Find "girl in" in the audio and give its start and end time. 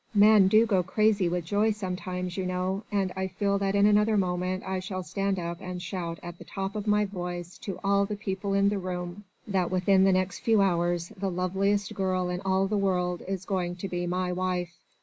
11.93-12.41